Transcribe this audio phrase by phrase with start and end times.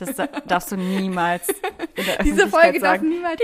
[0.00, 1.46] Das darfst du niemals
[1.94, 3.38] in der Diese Folge darf niemals.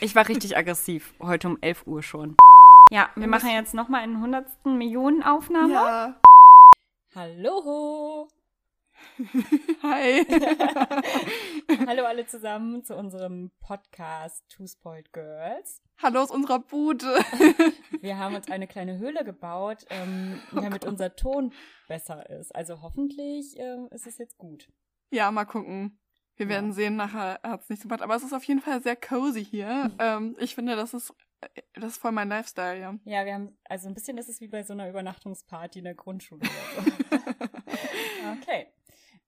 [0.00, 2.36] Ich war richtig aggressiv, heute um 11 Uhr schon.
[2.90, 5.72] Ja, wir machen jetzt nochmal eine hundertsten Millionen Aufnahme.
[5.72, 6.20] Ja.
[7.14, 8.28] Hallo!
[9.82, 10.26] Hi.
[11.86, 15.80] Hallo alle zusammen zu unserem Podcast Two Spoiled Girls.
[16.02, 17.06] Hallo aus unserer Bude.
[18.00, 21.52] Wir haben uns eine kleine Höhle gebaut, ähm, damit unser Ton
[21.86, 22.52] besser ist.
[22.52, 24.68] Also hoffentlich ähm, ist es jetzt gut.
[25.10, 25.98] Ja, mal gucken.
[26.36, 26.50] Wir Ja.
[26.50, 28.02] werden sehen, nachher hat es nicht so gemacht.
[28.02, 29.90] Aber es ist auf jeden Fall sehr cozy hier.
[29.98, 31.12] ähm, ich finde, das ist,
[31.74, 32.94] das ist voll mein Lifestyle, ja.
[33.04, 35.94] Ja, wir haben, also ein bisschen ist es wie bei so einer Übernachtungsparty in der
[35.94, 36.42] Grundschule
[38.40, 38.66] okay.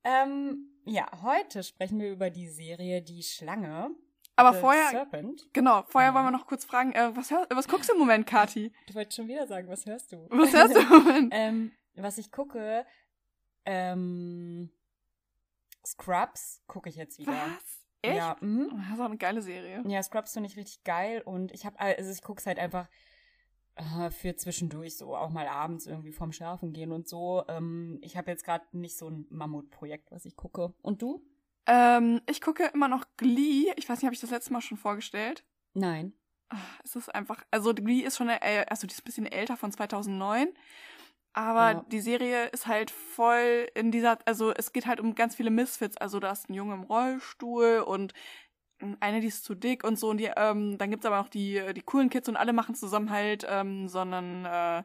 [0.05, 3.91] Ähm, ja, heute sprechen wir über die Serie Die Schlange.
[4.37, 5.49] Aber The vorher, Serpent.
[5.53, 6.15] genau, vorher Ja.
[6.15, 8.73] wollen wir noch kurz fragen, äh, was, hör, was guckst du im Moment, Kati?
[8.87, 10.27] Du wolltest schon wieder sagen, was hörst du?
[10.31, 11.33] Was hörst du im Moment?
[11.37, 12.87] ähm, was ich gucke,
[13.67, 14.71] ähm,
[15.91, 17.33] Scrubs gucke ich jetzt wieder.
[17.33, 17.81] Was?
[18.03, 18.17] Echt?
[18.17, 18.71] Ja, mhm.
[18.73, 19.83] Oh, Das ist auch eine geile Serie.
[19.87, 22.89] Ja, Scrubs finde ich richtig geil und ich habe also ich gucke es halt einfach
[23.77, 27.45] äh, für zwischendurch so auch mal abends irgendwie vorm Schlafen gehen und so.
[27.49, 30.73] Ähm, ich habe jetzt gerade nicht so ein Mammutprojekt, was ich gucke.
[30.83, 31.23] Und du?
[31.67, 33.67] Ähm, ich gucke immer noch Glee.
[33.77, 35.45] Ich weiß nicht, habe ich das letzte Mal schon vorgestellt?
[35.75, 36.15] Nein.
[36.49, 39.57] Ah, Es ist einfach, also Glee ist schon, äh, also die ist ein bisschen älter
[39.57, 40.49] von 2009.
[41.33, 41.85] Aber Ja.
[41.91, 45.97] die Serie ist halt voll in dieser, also es geht halt um ganz viele Misfits.
[45.97, 48.13] Also da ist ein Junge im Rollstuhl und
[49.01, 50.09] eine, die ist zu dick und so.
[50.09, 53.11] Und die, ähm, dann gibt's aber noch die, die coolen Kids und alle machen zusammen
[53.11, 54.83] halt ähm, so einen, äh,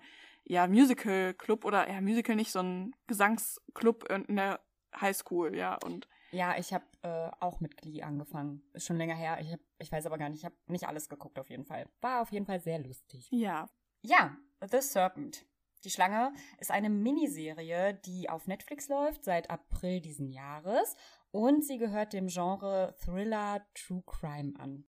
[0.48, 4.60] ja, Musical-Club oder, ja, Musical nicht, so ein Gesangsclub in in der
[5.00, 5.78] Highschool, ja.
[5.84, 8.62] Und Ja, ich habe äh, auch mit Glee angefangen.
[8.74, 9.40] Ist schon länger her.
[9.42, 10.40] Ich, hab, ich weiß aber gar nicht.
[10.40, 11.88] Ich habe nicht alles geguckt auf jeden Fall.
[12.02, 13.28] War auf jeden Fall sehr lustig.
[13.32, 13.68] ja.
[14.04, 15.46] Ja, The Serpent.
[15.86, 20.96] Die Schlange ist eine Miniserie, die auf Netflix läuft seit April diesen Jahres
[21.30, 24.88] und sie gehört dem Genre Thriller True Crime an.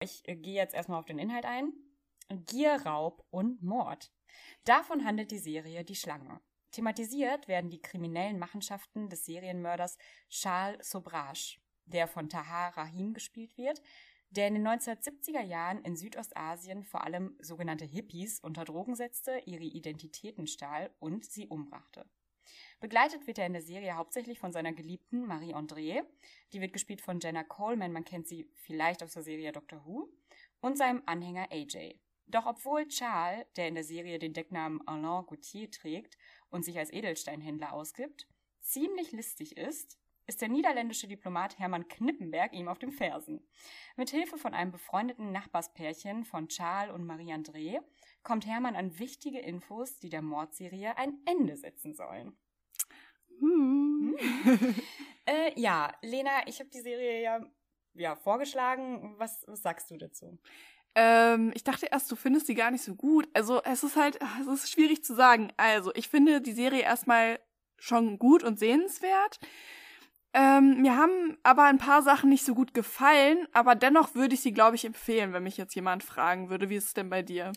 [0.00, 1.74] Ich äh, gehe jetzt erstmal auf den Inhalt ein.
[2.30, 4.10] Gier, Raub und Mord.
[4.64, 6.40] Davon handelt die Serie Die Schlange.
[6.70, 9.98] Thematisiert werden die kriminellen Machenschaften des Serienmörders
[10.30, 13.82] Charles Sobrage, der von Tahar Rahim gespielt wird,
[14.32, 19.64] der in den 1970er Jahren in Südostasien vor allem sogenannte Hippies unter Drogen setzte, ihre
[19.64, 22.06] Identitäten stahl und sie umbrachte.
[22.80, 26.02] Begleitet wird er in der Serie hauptsächlich von seiner Geliebten Marie André,
[26.52, 30.08] die wird gespielt von Jenna Coleman, man kennt sie vielleicht aus der Serie Doctor Who,
[30.60, 31.94] und seinem Anhänger AJ.
[32.26, 36.16] Doch obwohl Charles, der in der Serie den Decknamen Alain Gauthier trägt
[36.48, 38.26] und sich als Edelsteinhändler ausgibt,
[38.60, 39.98] ziemlich listig ist,
[40.32, 43.46] ist der niederländische Diplomat Hermann Knippenberg ihm auf den Fersen.
[43.96, 47.82] Mit Hilfe von einem befreundeten Nachbarspärchen von Charles und Marie-André
[48.22, 52.34] kommt Hermann an wichtige Infos, die der Mordserie ein Ende setzen sollen.
[53.40, 54.16] Hm.
[55.24, 57.40] Äh, ja, Lena, ich habe die Serie ja,
[57.94, 59.14] ja vorgeschlagen.
[59.18, 60.36] Was, was sagst du dazu?
[60.96, 63.28] Ähm, ich dachte erst, du findest die gar nicht so gut.
[63.32, 65.52] Also es ist halt, es ist schwierig zu sagen.
[65.56, 67.38] Also ich finde die Serie erstmal
[67.78, 69.38] schon gut und sehenswert.
[70.34, 74.40] Ähm, mir haben aber ein paar Sachen nicht so gut gefallen, aber dennoch würde ich
[74.40, 77.22] sie, glaube ich, empfehlen, wenn mich jetzt jemand fragen würde, wie ist es denn bei
[77.22, 77.52] dir?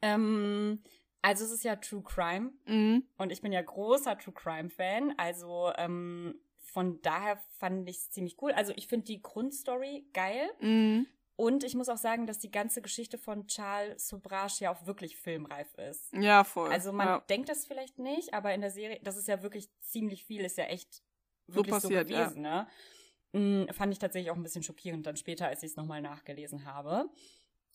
[0.00, 0.82] Ähm,
[1.22, 3.04] also es ist ja True Crime Mhm.
[3.16, 5.14] und ich bin ja großer True Crime Fan.
[5.16, 8.52] Also ähm, von daher fand ich es ziemlich cool.
[8.52, 10.50] Also ich finde die Grundstory geil.
[10.60, 11.06] Mhm.
[11.36, 15.16] Und ich muss auch sagen, dass die ganze Geschichte von Charles Sobrage ja auch wirklich
[15.16, 16.12] filmreif ist.
[16.12, 16.70] Ja, voll.
[16.70, 17.20] Also man ja.
[17.28, 20.58] denkt das vielleicht nicht, aber in der Serie, das ist ja wirklich ziemlich viel, ist
[20.58, 21.02] ja echt
[21.46, 22.24] wirklich so, passiert, ja.
[22.24, 22.66] gewesen, ne?
[23.32, 26.64] Mm, Fand ich tatsächlich auch ein bisschen schockierend dann später, als ich es nochmal nachgelesen
[26.64, 27.10] habe.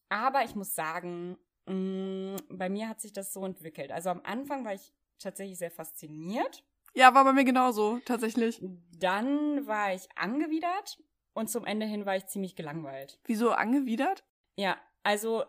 [0.09, 3.91] Aber ich muss sagen, mm, bei mir hat sich das so entwickelt.
[3.91, 6.63] Also am Anfang war ich tatsächlich sehr fasziniert.
[6.96, 8.62] ja, war bei mir genauso, tatsächlich.
[8.97, 10.97] Dann war ich angewidert
[11.34, 13.19] und zum Ende hin war ich ziemlich gelangweilt.
[13.25, 14.24] Wieso angewidert?
[14.56, 15.44] Ja, also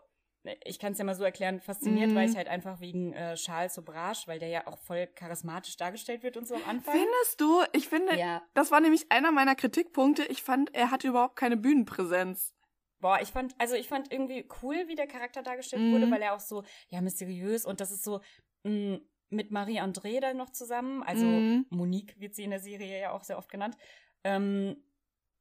[0.65, 2.17] ich kann es ja mal so erklären, fasziniert Mhm.
[2.17, 6.23] war ich halt einfach wegen äh, Charles Sobrage, weil der ja auch voll charismatisch dargestellt
[6.23, 6.97] wird und so am Anfang.
[6.97, 7.63] Findest du?
[7.73, 8.43] Ich finde, Ja.
[8.55, 10.25] das war nämlich einer meiner Kritikpunkte.
[10.25, 12.55] Ich fand, er hatte überhaupt keine Bühnenpräsenz.
[13.01, 15.93] Boah, ich fand, also ich fand irgendwie cool, wie der Charakter dargestellt Mhm.
[15.93, 18.21] wurde, weil er auch so, ja, mysteriös und das ist so
[18.65, 18.99] mh,
[19.31, 21.65] mit Marie-André dann noch zusammen, also Mhm.
[21.71, 23.77] Monique wird sie in der Serie ja auch sehr oft genannt.
[24.25, 24.85] Ähm,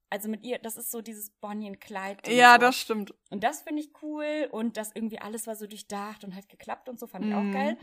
[0.10, 2.32] also mit ihr, das ist so dieses Bonnie und Clyde.
[2.32, 2.60] Ja, so.
[2.60, 3.14] das stimmt.
[3.30, 6.90] Und das finde ich cool und das irgendwie alles war so durchdacht und hat geklappt
[6.90, 7.38] und so fand ich Mhm.
[7.38, 7.78] auch geil.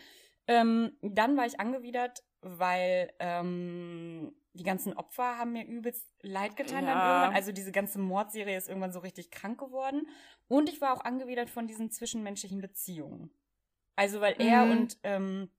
[0.48, 6.86] Ähm, dann war ich angewidert, weil ähm, die ganzen Opfer haben mir übelst leid getan
[6.86, 7.08] dann Ja.
[7.08, 7.34] irgendwann.
[7.34, 10.08] Also diese ganze Mordserie ist irgendwann so richtig krank geworden.
[10.48, 13.30] Und ich war auch angewidert von diesen zwischenmenschlichen Beziehungen.
[13.96, 14.70] Also weil er Mhm.
[14.70, 15.50] und ähm,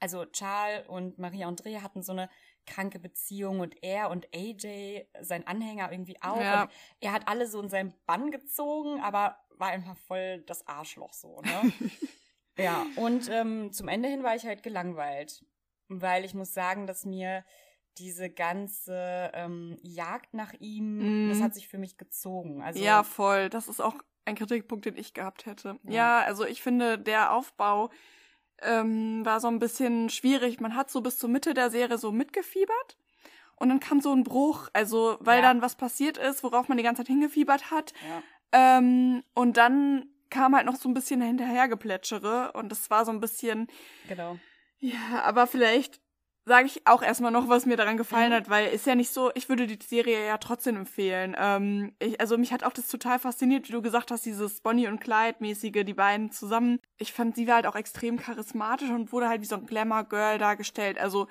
[0.00, 2.28] also Charles und Marie-André hatten so eine
[2.68, 6.40] kranke Beziehung und er und AJ, sein Anhänger irgendwie auch.
[6.40, 6.62] Ja.
[6.62, 6.70] Und
[7.00, 11.40] er hat alle so in seinen Bann gezogen, aber war einfach voll das Arschloch so,
[11.40, 11.72] ne?
[12.58, 15.44] ja, und ähm, zum Ende hin war ich halt gelangweilt,
[15.88, 17.44] weil ich muss sagen, dass mir
[17.98, 21.30] diese ganze ähm, Jagd nach ihm, Mhm.
[21.30, 22.62] das hat sich für mich gezogen.
[22.62, 23.48] Also ja, voll.
[23.50, 25.80] Das ist auch ein Kritikpunkt, den ich gehabt hätte.
[25.84, 25.92] Ja.
[25.92, 27.90] Ja, also ich finde, der Aufbau
[28.62, 30.60] ähm, war so ein bisschen schwierig.
[30.60, 32.96] Man hat so bis zur Mitte der Serie so mitgefiebert.
[33.56, 35.42] Und dann kam so ein Bruch, also weil Ja.
[35.42, 37.92] dann was passiert ist, worauf man die ganze Zeit hingefiebert hat.
[38.08, 38.22] ja.
[38.78, 43.20] Ähm, und dann kam halt noch so ein bisschen hinterhergeplätschere und das war so ein
[43.20, 43.66] bisschen,
[44.08, 44.38] genau.
[44.78, 46.00] ja, aber vielleicht
[46.48, 48.34] sage ich auch erstmal noch, was mir daran gefallen Mhm.
[48.36, 51.36] hat, weil ist ja nicht so, ich würde die Serie ja trotzdem empfehlen.
[51.38, 54.88] Ähm, ich, also mich hat auch das total fasziniert, wie du gesagt hast, dieses Bonnie
[54.88, 56.80] und Clyde-mäßige, die beiden zusammen.
[56.96, 60.38] Ich fand, sie war halt auch extrem charismatisch und wurde halt wie so ein Glamour-Girl
[60.38, 60.98] dargestellt.
[60.98, 61.28] Also,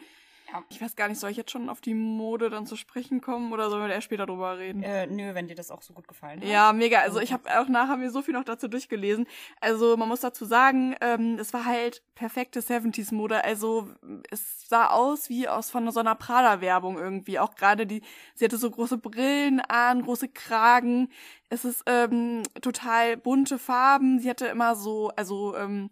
[0.52, 0.64] Ja.
[0.70, 3.52] ich weiß gar nicht, soll ich jetzt schon auf die Mode dann zu sprechen kommen
[3.52, 4.84] oder sollen wir erst später drüber reden?
[4.84, 6.48] Äh, nö, wenn dir das auch so gut gefallen hat.
[6.48, 7.00] Ja, mega.
[7.00, 9.28] Also ich habe auch nachher mir so viel noch dazu durchgelesen.
[9.60, 13.44] Also man muss dazu sagen, ähm, es war halt perfekte 70s-Mode.
[13.44, 13.90] Also
[14.32, 17.40] es sah aus wie aus von so einer Prada-Werbung irgendwie.
[17.40, 18.02] Auch gerade die,
[18.36, 21.10] sie hatte so große Brillen an, große Kragen.
[21.50, 24.20] Es ist ähm, total bunte Farben.
[24.20, 25.90] Sie hatte immer so, also ähm,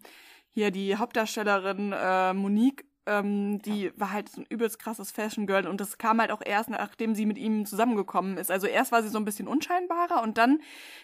[0.50, 5.66] hier die Hauptdarstellerin äh, Monique, ähm, die war halt so ein übelst krasses Fashion Girl
[5.66, 8.50] und das kam halt auch erst, nachdem sie mit ihm zusammengekommen ist.
[8.50, 10.60] Also erst war sie so ein bisschen unscheinbarer und dann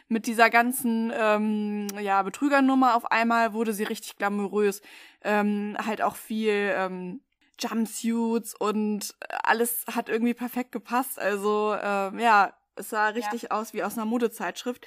[0.09, 4.83] mit dieser ganzen ähm, ja, Betrügernummer auf einmal wurde sie richtig glamourös.
[5.23, 7.21] Ähm, halt auch viel ähm,
[7.59, 11.19] Jumpsuits und alles hat irgendwie perfekt gepasst.
[11.19, 14.87] Also ähm, ja, es sah richtig aus wie aus einer Modezeitschrift.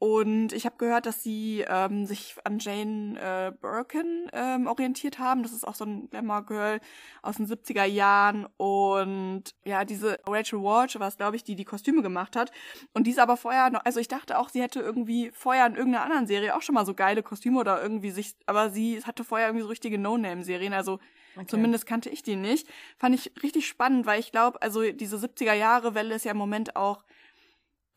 [0.00, 5.42] Und ich habe gehört, dass sie ähm, sich an Jane äh, Birkin ähm, orientiert haben.
[5.42, 6.80] Das ist auch so ein Glamour-Girl
[7.20, 8.46] aus den 70er Jahren.
[8.56, 12.50] Und ja, diese Rachel Walsh war es, glaube ich, die die Kostüme gemacht hat.
[12.94, 15.74] Und die ist aber vorher noch, also ich dachte auch, sie hätte irgendwie vorher in
[15.74, 19.22] irgendeiner anderen Serie auch schon mal so geile Kostüme oder irgendwie sich, aber sie hatte
[19.22, 20.72] vorher irgendwie so richtige No-Name-Serien.
[20.72, 20.98] Also
[21.36, 21.46] Okay.
[21.46, 22.66] Zumindest kannte ich die nicht.
[22.98, 26.36] Fand ich richtig spannend, weil ich glaube, also diese 70er Jahre Welle ist ja im
[26.36, 27.04] Moment auch,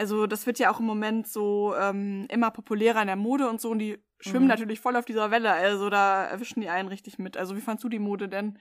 [0.03, 3.59] also das wird ja auch im Moment so ähm, immer populärer in der Mode und
[3.61, 4.49] so und die schwimmen Mhm.
[4.49, 5.51] natürlich voll auf dieser Welle.
[5.51, 7.37] Also da erwischen die einen richtig mit.
[7.37, 8.59] Also wie fandst du die Mode denn?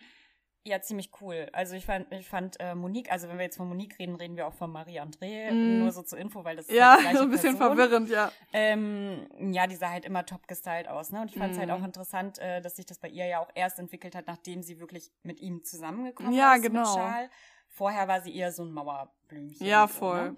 [0.64, 1.48] Ja, ziemlich cool.
[1.52, 4.36] Also ich fand, ich fand äh, Monique, also wenn wir jetzt von Monique reden, reden
[4.36, 5.78] wir auch von Marie-André, Mm.
[5.80, 7.76] nur so zur Info, weil das ist Ja, die gleiche so ein bisschen Person.
[7.76, 8.30] verwirrend, ja.
[8.52, 11.20] Ähm, ja, die sah halt immer top gestylt aus, ne?
[11.22, 11.74] Und ich fand es halt Mhm.
[11.74, 14.78] auch interessant, äh, dass sich das bei ihr ja auch erst entwickelt hat, nachdem sie
[14.78, 16.62] wirklich mit ihm zusammengekommen Ja, ist.
[16.62, 16.82] genau.
[16.82, 17.30] Mit Charles.
[17.68, 19.66] Vorher war sie eher so ein Mauerblümchen.
[19.66, 20.30] Ja, voll.
[20.32, 20.36] Ne?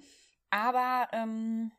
[0.55, 1.73] Aber, ähm,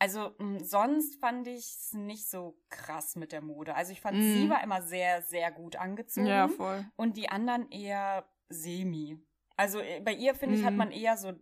[0.00, 3.76] also mh, sonst fand ich es nicht so krass mit der Mode.
[3.76, 4.32] Also ich fand, Mhm.
[4.32, 6.26] sie war immer sehr, sehr gut angezogen.
[6.26, 6.84] Ja, voll.
[6.96, 9.18] Und die anderen eher semi.
[9.56, 10.78] Also äh, bei ihr, finde ich, hat Mhm.
[10.78, 11.32] man eher so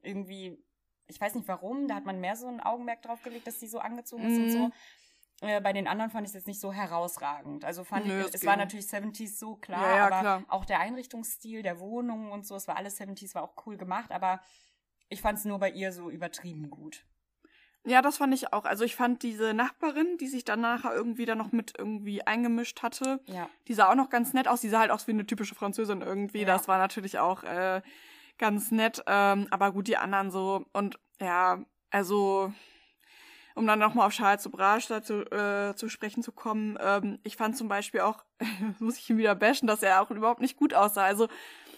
[0.00, 0.64] irgendwie,
[1.06, 3.68] ich weiß nicht warum, da hat man mehr so ein Augenmerk drauf gelegt, dass sie
[3.68, 4.50] so angezogen ist und Mhm.
[4.50, 4.70] so.
[5.46, 7.64] Äh, bei den anderen fand ich es jetzt nicht so herausragend.
[7.64, 8.64] Also fand Nö, ich, es es war ging.
[8.64, 10.44] natürlich 70s so klar, Ja, ja, aber klar.
[10.48, 14.10] auch der Einrichtungsstil der Wohnung und so, es war alles 70s, war auch cool gemacht,
[14.10, 14.40] aber
[15.10, 17.04] ich fand es nur bei ihr so übertrieben gut.
[17.86, 18.64] Ja, das fand ich auch.
[18.64, 22.82] Also ich fand diese Nachbarin, die sich dann nachher irgendwie da noch mit irgendwie eingemischt
[22.82, 23.48] hatte, Ja.
[23.68, 24.60] die sah auch noch ganz nett aus.
[24.60, 26.40] Die sah halt aus wie eine typische Französin irgendwie.
[26.40, 26.46] Ja.
[26.46, 27.80] Das war natürlich auch äh,
[28.38, 29.02] ganz nett.
[29.06, 30.66] Ähm, aber gut, die anderen so.
[30.74, 32.52] Und ja, also
[33.54, 37.56] um dann nochmal auf Charles Sobrage dazu äh, zu sprechen zu kommen, ähm, ich fand
[37.56, 38.24] zum Beispiel auch,
[38.78, 41.04] muss ich ihn wieder bashen, dass er auch überhaupt nicht gut aussah.
[41.04, 41.28] Also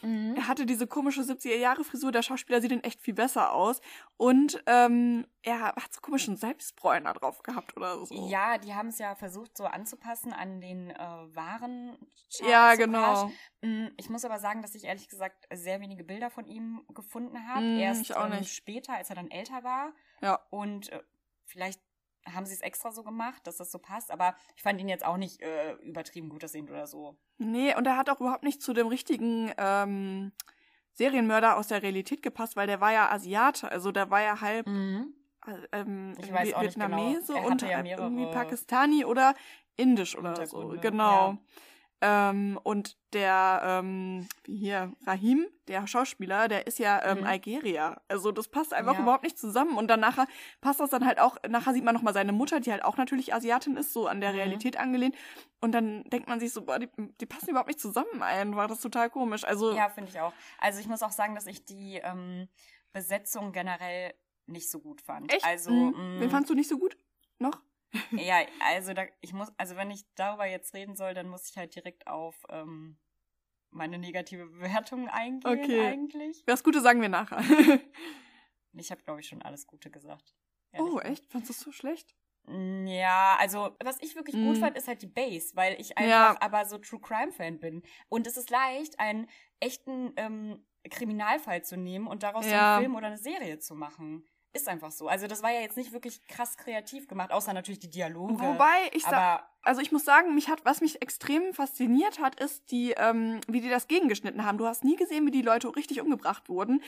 [0.03, 0.35] Mhm.
[0.37, 3.81] er hatte diese komische 70er-Jahre-Frisur, der Schauspieler sieht in echt viel besser aus.
[4.17, 8.29] Und ähm, er hat so komischen Selbstbräuner drauf gehabt oder so.
[8.29, 11.97] Ja, die haben es ja versucht, so anzupassen an den äh, wahren
[12.31, 13.31] Charles ja genau.
[13.63, 17.47] Mm, Ich muss aber sagen, dass ich ehrlich gesagt sehr wenige Bilder von ihm gefunden
[17.47, 17.65] habe.
[17.65, 19.93] Mm, Erst ähm, später, als er dann älter war.
[20.21, 20.41] Ja.
[20.51, 21.03] Und äh,
[21.47, 21.81] vielleicht
[22.33, 24.11] haben sie es extra so gemacht, dass das so passt.
[24.11, 27.17] Aber ich fand ihn jetzt auch nicht äh, übertrieben gut aussehend oder so.
[27.39, 30.33] Nee, und er hat auch überhaupt nicht zu dem richtigen ähm,
[30.93, 34.67] Serienmörder aus der Realität gepasst, weil der war ja Asiate, also der war ja halb
[34.67, 35.01] äh,
[35.73, 36.97] ähm, Ich weiß auch genau.
[36.97, 39.35] Vietnamese Er und ja halb irgendwie Pakistani oder
[39.77, 40.77] Indisch oder so.
[40.81, 41.33] Genau.
[41.33, 41.39] ja.
[42.05, 47.25] Ähm, und der, ähm, wie hier, Rahim, der Schauspieler, der ist ja ähm, Mhm.
[47.25, 48.03] Algerier.
[48.09, 49.03] Also das passt einfach Ja.
[49.03, 49.77] überhaupt nicht zusammen.
[49.79, 50.27] Und dann nachher
[50.61, 53.33] passt das dann halt auch, nachher sieht man nochmal seine Mutter, die halt auch natürlich
[53.33, 54.37] Asiatin ist, so an der Mhm.
[54.39, 55.15] Realität angelehnt.
[55.61, 56.89] Und dann denkt man sich so, boah, die,
[57.21, 58.67] die passen überhaupt nicht zusammen einfach.
[58.67, 59.45] Das ist total komisch.
[59.45, 60.33] Also, Ja, finde ich auch.
[60.59, 62.49] Also ich muss auch sagen, dass ich die ähm,
[62.93, 64.13] Besetzung generell
[64.47, 65.33] nicht so gut fand.
[65.33, 65.45] echt?
[65.45, 66.17] Also, Mhm.
[66.19, 66.97] Wen fandst du nicht so gut?
[67.39, 67.61] Noch?
[68.13, 71.57] ja, also da, ich muss, also wenn ich darüber jetzt reden soll, dann muss ich
[71.57, 72.99] halt direkt auf ähm,
[73.71, 75.81] meine negative Bewertung eingehen Okay.
[75.81, 76.45] eigentlich.
[76.47, 77.43] Das Gute sagen wir nachher.
[78.75, 80.35] Ich habe, glaube ich, schon alles Gute gesagt.
[80.79, 81.27] oh, echt?
[81.31, 82.17] Fandest du es so schlecht?
[82.45, 84.61] Mm, Ja, also was ich wirklich gut Mm.
[84.61, 86.31] fand, ist halt die Base, weil ich Ja.
[86.31, 87.83] einfach aber so True Crime Fan bin.
[88.09, 89.29] Und es ist leicht, einen
[89.61, 92.77] echten ähm, Kriminalfall zu nehmen und daraus Ja.
[92.77, 94.27] einen Film oder eine Serie zu machen.
[94.55, 95.09] Ist einfach so.
[95.09, 98.39] Also das war ja jetzt nicht wirklich krass kreativ gemacht, außer natürlich die Dialoge.
[98.39, 102.71] Wobei ich sag, also ich muss sagen, mich hat, was mich extrem fasziniert hat, ist
[102.71, 104.59] die, ähm, wie die das gegengeschnitten haben.
[104.59, 106.83] Du hast nie gesehen, wie die Leute richtig umgebracht wurden.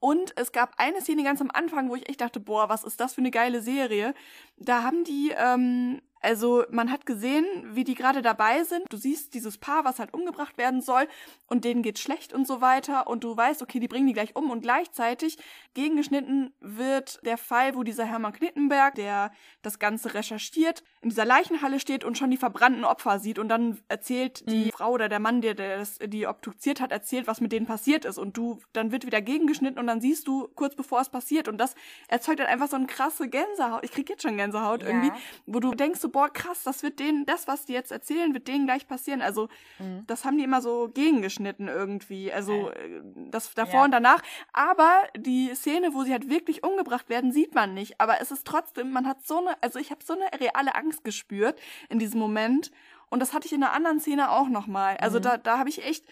[0.00, 2.98] Und es gab eine Szene ganz am Anfang, wo ich echt dachte, boah, was ist
[2.98, 4.14] das für eine geile Serie.
[4.56, 8.84] Da haben die, ähm, also man hat gesehen, wie die gerade dabei sind.
[8.90, 11.08] Du siehst dieses Paar, was halt umgebracht werden soll
[11.46, 14.36] und denen geht's schlecht und so weiter und du weißt, okay, die bringen die gleich
[14.36, 15.36] um und gleichzeitig
[15.74, 21.80] gegengeschnitten wird der Fall, wo dieser Hermann Knittenberg, der das Ganze recherchiert, in dieser Leichenhalle
[21.80, 25.40] steht und schon die verbrannten Opfer sieht und dann erzählt die Frau oder der Mann,
[25.40, 29.04] der, das, die obduziert hat, erzählt, was mit denen passiert ist und du, dann wird
[29.06, 31.74] wieder gegengeschnitten und dann siehst du kurz bevor es passiert und das
[32.08, 33.84] erzeugt dann einfach so eine krasse Gänsehaut.
[33.84, 34.88] Ich krieg jetzt schon Gänsehaut Ja.
[34.88, 35.12] irgendwie,
[35.46, 38.46] wo du denkst so, boah, krass, das wird denen, das, was die jetzt erzählen, wird
[38.46, 39.22] denen gleich passieren.
[39.22, 40.04] Also, Mhm.
[40.06, 42.32] das haben die immer so gegengeschnitten irgendwie.
[42.32, 43.00] Also, äh,
[43.30, 43.84] das davor Ja.
[43.86, 44.22] und danach.
[44.52, 48.00] Aber die Szene, wo sie halt wirklich umgebracht werden, sieht man nicht.
[48.00, 51.02] Aber es ist trotzdem, man hat so eine, also ich habe so eine reale Angst
[51.04, 52.70] gespürt in diesem Moment.
[53.10, 54.96] Und das hatte ich in einer anderen Szene auch nochmal.
[54.98, 55.22] Also Mhm.
[55.22, 56.04] da, da habe ich echt,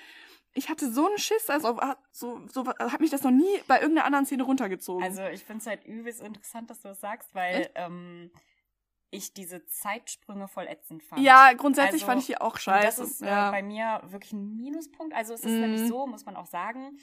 [0.52, 3.76] ich hatte so einen Schiss, also hat- so, so hat mich das noch nie bei
[3.80, 5.04] irgendeiner anderen Szene runtergezogen.
[5.04, 8.30] Also ich finde es halt übelst interessant, dass du das sagst, weil ähm,
[9.10, 11.20] ich diese Zeitsprünge voll ätzend fand.
[11.22, 12.86] ja, grundsätzlich Also, fand ich die auch scheiße.
[12.86, 13.48] das ist ja.
[13.48, 15.14] äh, bei mir wirklich ein Minuspunkt.
[15.14, 15.60] Also es ist Mhm.
[15.60, 16.98] nämlich so, muss man auch sagen,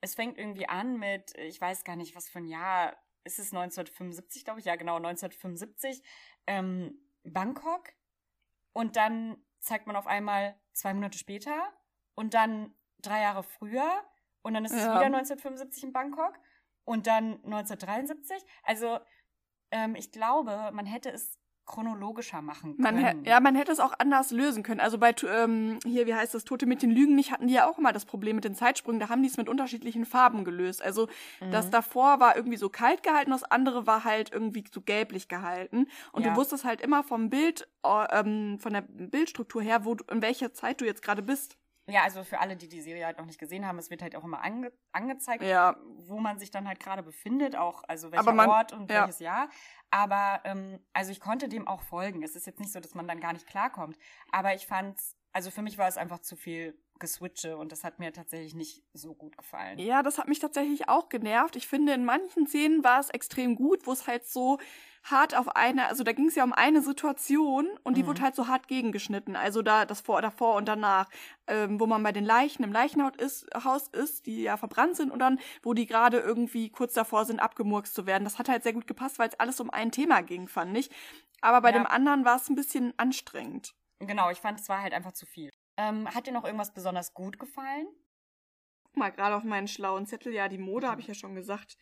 [0.00, 3.52] es fängt irgendwie an mit, ich weiß gar nicht, was für ein Jahr, ist es
[3.52, 4.66] 1975, glaube ich?
[4.66, 6.02] Ja, genau, 1975.
[6.46, 7.88] Ähm, Bangkok.
[8.72, 11.72] Und dann zeigt man auf einmal zwei Monate später
[12.14, 13.90] und dann drei Jahre früher
[14.42, 14.94] und dann ist es Ja.
[14.94, 16.38] wieder 1975 in Bangkok
[16.84, 18.40] und dann 1973.
[18.62, 19.00] Also
[19.72, 21.36] ähm, ich glaube, man hätte es
[21.68, 23.22] chronologischer machen Man können.
[23.24, 24.80] hä- ja, man hätte es auch anders lösen können.
[24.80, 27.78] Also bei, ähm, hier, wie heißt das, Tote Mädchen lügen nicht, hatten die ja auch
[27.78, 28.98] immer das Problem mit den Zeitsprüngen.
[28.98, 30.82] Da haben die es mit unterschiedlichen Farben gelöst.
[30.82, 31.08] Also
[31.52, 31.70] das Mhm.
[31.70, 35.86] davor war irgendwie so kalt gehalten, das andere war halt irgendwie so gelblich gehalten.
[36.12, 36.30] Und Ja.
[36.30, 40.22] du wusstest halt immer vom Bild, äh, ähm, von der Bildstruktur her, wo du, in
[40.22, 41.56] welcher Zeit du jetzt gerade bist.
[41.88, 44.14] Ja, also für alle, die die Serie halt noch nicht gesehen haben, es wird halt
[44.14, 45.76] auch immer ange angezeigt, Ja.
[45.96, 49.00] wo man sich dann halt gerade befindet, auch also welcher man- Ort und ja.
[49.02, 49.48] welches Jahr.
[49.90, 52.22] Aber ähm, also ich konnte dem auch folgen.
[52.22, 53.96] Es ist jetzt nicht so, dass man dann gar nicht klarkommt.
[54.30, 57.98] Aber ich fand's, also für mich war es einfach zu viel Geswitche und das hat
[57.98, 59.80] mir tatsächlich nicht so gut gefallen.
[59.80, 61.54] Ja, das hat mich tatsächlich auch genervt.
[61.54, 64.58] Ich finde, in manchen Szenen war es extrem gut, wo es halt so
[65.04, 68.08] hart auf eine, also da ging es ja um eine Situation und die Mhm.
[68.08, 69.36] wurde halt so hart gegengeschnitten.
[69.36, 71.08] Also da das vor, davor und danach,
[71.46, 75.12] ähm, wo man bei den Leichen im Leichenhaus ist, Haus ist, die ja verbrannt sind
[75.12, 78.24] und dann, wo die gerade irgendwie kurz davor sind, abgemurkst zu werden.
[78.24, 80.90] Das hat halt sehr gut gepasst, weil es alles um ein Thema ging, fand ich.
[81.40, 81.72] Aber bei Ja.
[81.72, 83.74] dem anderen war es ein bisschen anstrengend.
[84.00, 85.50] Genau, ich fand, es war halt einfach zu viel.
[85.78, 87.86] Ähm, hat dir noch irgendwas besonders gut gefallen?
[88.82, 91.78] Guck mal, gerade auf meinen schlauen Zettel, ja, die Mode habe ich ja schon gesagt.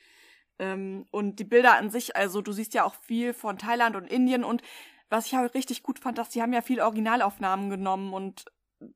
[0.58, 4.06] Ähm, und die Bilder an sich, also du siehst ja auch viel von Thailand und
[4.06, 4.62] Indien und
[5.08, 8.44] was ich halt richtig gut fand, dass die haben ja viel Originalaufnahmen genommen und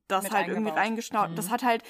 [0.06, 0.78] das Mit halt irgendwie eingebaut.
[0.78, 1.30] reingeschnaut.
[1.30, 1.36] Mhm.
[1.36, 1.82] Das hat halt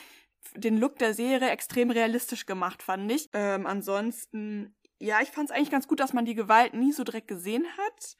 [0.55, 3.29] den Look der Serie extrem realistisch gemacht, fand ich.
[3.33, 7.03] Ähm, ansonsten, ja, ich fand es eigentlich ganz gut, dass man die Gewalt nie so
[7.03, 8.17] direkt gesehen hat.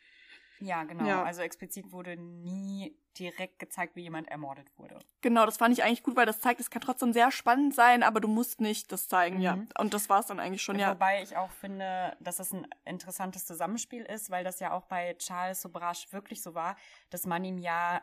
[0.61, 1.07] Ja, genau.
[1.07, 1.23] Ja.
[1.25, 4.99] Also explizit wurde nie direkt gezeigt, wie jemand ermordet wurde.
[5.21, 8.03] Genau, das fand ich eigentlich gut, weil das zeigt, es kann trotzdem sehr spannend sein,
[8.03, 9.57] aber du musst nicht das zeigen, ja.
[9.57, 9.69] Mhm.
[9.79, 10.91] Und das war es dann eigentlich schon, ja.
[10.93, 15.15] Wobei ich auch finde, dass das ein interessantes Zusammenspiel ist, weil das ja auch bei
[15.15, 16.77] Charles Sobrasch wirklich so war,
[17.11, 18.01] dass man ihm ja,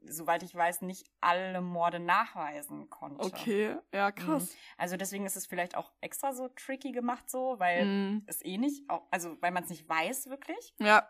[0.00, 3.24] soweit ich weiß, nicht alle Morde nachweisen konnte.
[3.24, 4.54] Okay, ja, krass.
[4.76, 8.24] Also deswegen ist es vielleicht auch extra so tricky gemacht so, weil Mhm.
[8.26, 10.74] es eh nicht, auch, also weil man es nicht weiß wirklich.
[10.80, 11.08] Ja,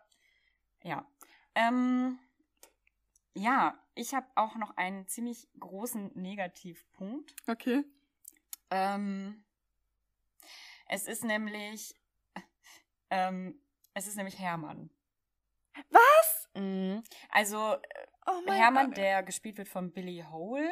[0.82, 1.06] Ja.
[1.54, 2.18] Ähm,
[3.34, 7.34] ja, ich habe auch noch einen ziemlich großen Negativpunkt.
[7.46, 7.84] okay.
[8.70, 9.44] Ähm,
[10.88, 11.94] es ist nämlich,
[13.10, 13.60] ähm,
[13.94, 14.90] es ist nämlich Hermann.
[15.90, 16.48] Was?
[16.54, 17.02] Mhm.
[17.30, 17.76] Also
[18.26, 18.96] Oh mein Hermann, Gott.
[18.98, 20.70] der gespielt wird von Billy Hole.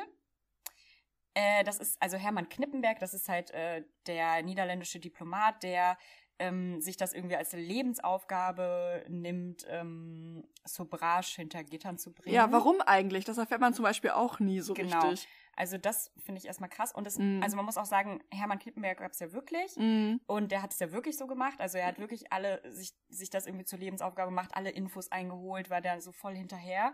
[1.35, 5.97] Äh, das ist also Hermann Knippenberg, das ist halt äh, der niederländische Diplomat, der
[6.41, 12.35] ähm, sich das irgendwie als Lebensaufgabe nimmt, ähm, Sobrage hinter Gittern zu bringen.
[12.35, 13.25] Ja, warum eigentlich?
[13.25, 15.01] Das erfährt man zum Beispiel auch nie so Genau.
[15.09, 15.29] richtig.
[15.57, 16.93] Also das finde ich erstmal krass.
[16.95, 17.43] Und das, Mhm.
[17.43, 19.77] also man muss auch sagen, Hermann Knippenberg gab es ja wirklich.
[19.77, 20.21] Mhm.
[20.27, 21.61] Und der hat es ja wirklich so gemacht.
[21.61, 25.69] Also er hat wirklich alle, sich, sich das irgendwie zur Lebensaufgabe gemacht, alle Infos eingeholt,
[25.69, 26.93] war da so voll hinterher.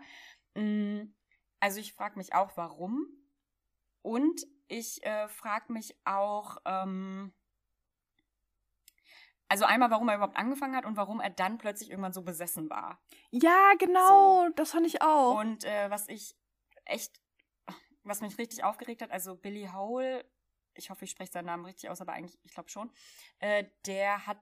[0.55, 1.13] Mm,
[1.59, 3.07] Also ich frage mich auch, warum.
[4.03, 7.33] Und ich äh, frage mich auch, ähm,
[9.49, 12.69] also einmal, warum er überhaupt angefangen hat und warum er dann plötzlich irgendwann so besessen
[12.69, 12.99] war.
[13.31, 14.53] Ja, genau, so.
[14.55, 15.39] das fand ich auch.
[15.39, 16.35] Und äh, was ich
[16.85, 17.21] echt,
[18.03, 20.25] was mich richtig aufgeregt hat, also Billy Hole,
[20.75, 22.91] ich hoffe, ich spreche seinen Namen richtig aus, aber eigentlich, ich glaube schon,
[23.39, 24.39] äh, der hat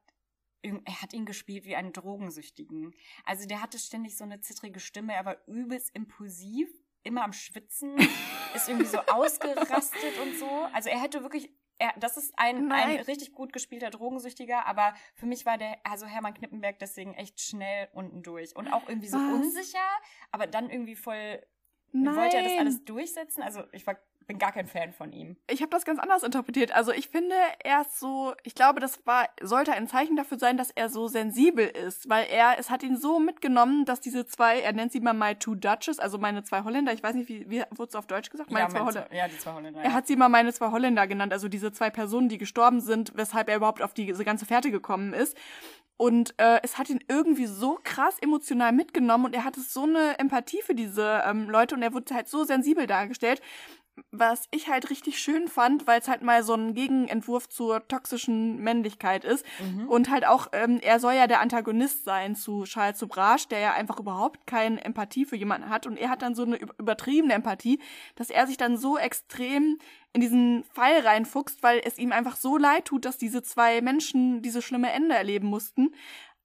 [0.86, 2.96] er hat ihn gespielt wie einen Drogensüchtigen.
[3.24, 6.68] Also der hatte ständig so eine zittrige Stimme, er war übelst impulsiv,
[7.04, 7.96] immer am Schwitzen,
[8.56, 10.50] ist irgendwie so ausgerastet und so.
[10.74, 15.26] Also er hätte wirklich er, das ist ein, ein richtig gut gespielter Drogensüchtiger, aber für
[15.26, 18.56] mich war der, also Hermann Knippenberg deswegen echt schnell unten durch.
[18.56, 19.34] Und auch irgendwie so Was?
[19.34, 19.88] unsicher,
[20.32, 21.42] aber dann irgendwie voll,
[21.92, 22.16] Nein.
[22.16, 23.42] wollte er das alles durchsetzen.
[23.42, 25.36] Also ich war bin gar kein Fan von ihm.
[25.50, 26.72] Ich habe das ganz anders interpretiert.
[26.72, 30.58] Also ich finde, er ist so, ich glaube, das war, sollte ein Zeichen dafür sein,
[30.58, 34.60] dass er so sensibel ist, weil er, es hat ihn so mitgenommen, dass diese zwei,
[34.60, 37.50] er nennt sie mal my two Dutches, also meine zwei Holländer, ich weiß nicht, wie,
[37.50, 38.52] wie wurde es auf Deutsch gesagt?
[38.52, 39.16] Meine ja, zwei Holländer.
[39.16, 39.82] Ja, die zwei Holländer.
[39.82, 43.14] Er hat sie mal meine zwei Holländer genannt, also diese zwei Personen, die gestorben sind,
[43.16, 45.38] weshalb er überhaupt auf diese ganze Fährte gekommen ist.
[45.98, 50.20] Und äh, es hat ihn irgendwie so krass emotional mitgenommen und er hatte so eine
[50.20, 53.42] Empathie für diese ähm, Leute und er wurde halt so sensibel dargestellt
[54.12, 58.58] was ich halt richtig schön fand, weil es halt mal so ein Gegenentwurf zur toxischen
[58.58, 59.46] Männlichkeit ist.
[59.60, 59.88] Mhm.
[59.88, 63.74] Und halt auch, ähm, er soll ja der Antagonist sein zu Charles Sobrage, der ja
[63.74, 65.88] einfach überhaupt keine Empathie für jemanden hat.
[65.88, 67.80] Und er hat dann so eine übertriebene Empathie,
[68.16, 69.78] dass er sich dann so extrem
[70.16, 74.42] in diesen Fall reinfuchst, weil es ihm einfach so leid tut, dass diese zwei Menschen
[74.42, 75.94] diese schlimme Ende erleben mussten.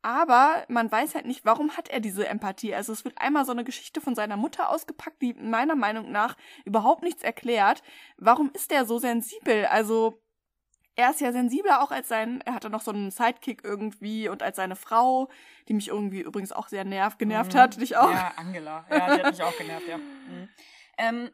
[0.03, 2.75] Aber man weiß halt nicht, warum hat er diese Empathie.
[2.75, 6.37] Also es wird einmal so eine Geschichte von seiner Mutter ausgepackt, die meiner Meinung nach
[6.65, 7.83] überhaupt nichts erklärt.
[8.17, 9.67] Warum ist er so sensibel?
[9.67, 10.23] Also
[10.97, 14.43] er ist ja sensibler auch als sein, er hatte noch so einen Sidekick irgendwie und
[14.43, 15.29] als seine Frau,
[15.69, 17.59] die mich irgendwie übrigens auch sehr nervt, genervt mhm.
[17.59, 18.11] hat, dich auch.
[18.11, 18.85] Ja, Angela.
[18.91, 19.99] Ja, die hat mich auch genervt, ja.
[19.99, 20.49] Mhm.
[20.99, 21.31] Ähm,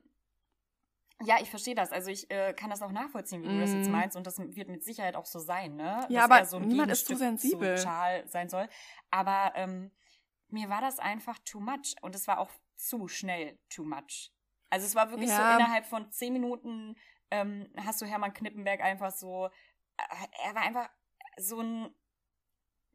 [1.24, 1.92] ja, ich verstehe das.
[1.92, 3.52] Also ich äh, kann das auch nachvollziehen, wie mm.
[3.52, 3.92] du das jetzt mhm.
[3.92, 4.16] meinst.
[4.16, 6.06] Und das wird mit Sicherheit auch so sein, ne?
[6.08, 7.76] Ja, Dass aber so niemand ist zu sensibel.
[7.76, 8.68] Zu Charles sein soll.
[9.10, 9.90] Aber ähm,
[10.48, 11.94] mir war das einfach too much.
[12.02, 14.32] Und es war auch zu schnell too much.
[14.68, 15.36] Also es war wirklich ja.
[15.36, 16.96] so innerhalb von zehn Minuten
[17.30, 19.46] ähm, hast du Hermann Knippenberg einfach so,
[19.96, 20.88] äh, er war einfach
[21.38, 21.94] so ein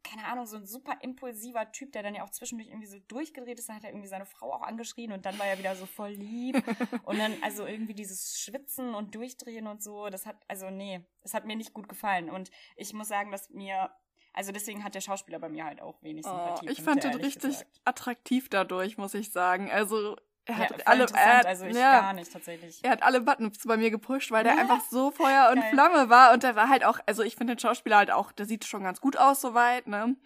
[0.02, 3.58] keine Ahnung, so ein super impulsiver Typ, der dann ja auch zwischendurch irgendwie so durchgedreht
[3.58, 3.68] ist.
[3.68, 6.10] Dann hat er irgendwie seine Frau auch angeschrien und dann war er wieder so voll
[6.10, 6.56] lieb.
[7.04, 11.34] und dann, also irgendwie dieses Schwitzen und Durchdrehen und so, das hat, also nee, das
[11.34, 12.30] hat mir nicht gut gefallen.
[12.30, 13.90] Und ich muss sagen, dass mir
[14.34, 16.66] also deswegen hat der Schauspieler bei mir halt auch wenig Sympathie.
[16.66, 17.80] Oh, ich fand den richtig gesagt.
[17.84, 19.70] attraktiv dadurch, muss ich sagen.
[19.70, 22.80] Also er hat ja, alle, er hat, also ich ja, gar nicht tatsächlich.
[22.82, 25.70] Er hat alle Buttons bei mir gepusht, weil der einfach so Feuer und Geil.
[25.70, 28.46] Flamme war und der war halt auch, also ich finde den Schauspieler halt auch, der
[28.46, 30.16] sieht schon ganz gut aus soweit, ne?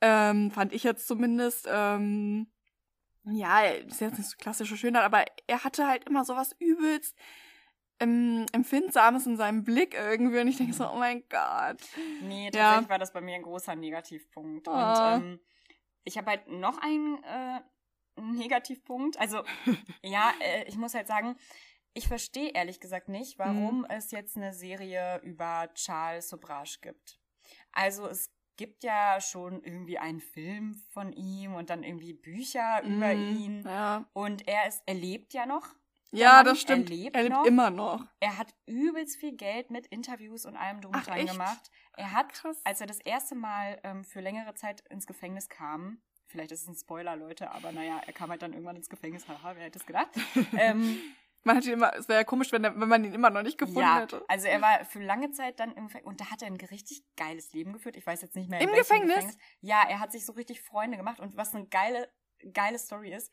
[0.00, 1.68] Ähm, fand ich jetzt zumindest.
[1.70, 2.48] Ähm,
[3.26, 7.16] ja, ist jetzt nicht so klassische Schönheit, aber er hatte halt immer sowas übelst
[8.00, 11.78] ähm, Empfindsames in seinem Blick irgendwie und ich denke so, oh mein Gott.
[12.22, 12.88] Nee, tatsächlich ja.
[12.88, 14.68] war das bei mir ein großer Negativpunkt.
[14.68, 14.72] Oh.
[14.72, 15.40] Und ähm,
[16.04, 17.60] ich habe halt noch einen äh,
[18.16, 19.18] Negativpunkt.
[19.18, 19.42] Also,
[20.02, 21.36] ja, äh, ich muss halt sagen,
[21.94, 23.86] ich verstehe ehrlich gesagt nicht, warum mhm.
[23.88, 27.20] es jetzt eine Serie über Charles Sobrage gibt.
[27.72, 32.96] Also, es gibt ja schon irgendwie einen Film von ihm und dann irgendwie Bücher mhm.
[32.96, 33.62] über ihn.
[33.64, 34.08] Ja.
[34.12, 35.66] Und er ist, er lebt ja noch.
[36.14, 36.90] Ja, Mann, das stimmt.
[36.90, 37.44] Er lebt, er lebt noch.
[37.44, 38.06] immer noch.
[38.20, 41.70] Er hat übelst viel Geld mit Interviews und allem drum und dran gemacht.
[41.96, 42.60] Er hat, Krass.
[42.64, 46.68] als er das erste Mal ähm, für längere Zeit ins Gefängnis kam, Vielleicht ist es
[46.68, 49.28] ein Spoiler, Leute, aber naja, er kam halt dann irgendwann ins Gefängnis.
[49.28, 50.08] Haha, wer hätte es gedacht?
[50.58, 50.98] ähm,
[51.44, 53.42] man hat ihn immer, es wäre ja komisch, wenn, er, wenn man ihn immer noch
[53.42, 54.24] nicht gefunden ja, hätte.
[54.28, 57.04] Also er war für lange Zeit dann im Gefängnis und da hat er ein richtig
[57.16, 57.96] geiles Leben geführt.
[57.96, 59.14] Ich weiß jetzt nicht mehr Im Gefängnis?
[59.14, 59.38] Gefängnis.
[59.60, 62.08] Ja, er hat sich so richtig Freunde gemacht und was eine geile,
[62.52, 63.30] geile Story ist,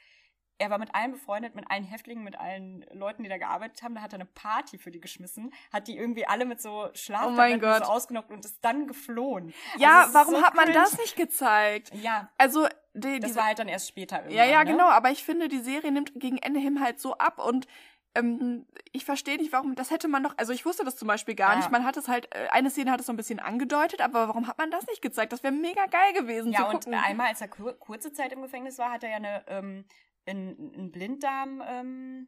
[0.62, 3.96] er war mit allen befreundet, mit allen Häftlingen, mit allen Leuten, die da gearbeitet haben.
[3.96, 7.64] Da hat er eine Party für die geschmissen, hat die irgendwie alle mit so Schlaftabletten
[7.64, 9.54] oh so ausgenockt und ist dann geflohen.
[9.78, 11.92] Ja, also warum so hat man das nicht gezeigt?
[11.96, 12.30] Ja.
[12.38, 14.30] Also die, das war halt dann erst später.
[14.30, 14.72] Ja, ja, ne?
[14.72, 14.90] genau.
[14.90, 17.68] Aber ich finde, die Serie nimmt gegen Ende hin halt so ab und
[18.14, 21.36] ähm, ich verstehe nicht, warum, das hätte man doch, also ich wusste das zum Beispiel
[21.36, 21.58] gar ja.
[21.58, 21.72] nicht.
[21.72, 24.48] Man hat es halt, äh, eine Szene hat es so ein bisschen angedeutet, aber warum
[24.48, 25.32] hat man das nicht gezeigt?
[25.32, 26.52] Das wäre mega geil gewesen.
[26.52, 29.44] Ja, und einmal, als er kur kurze Zeit im Gefängnis war, hat er ja eine,
[29.48, 29.86] ähm,
[30.26, 32.28] einen Blinddarm, ähm,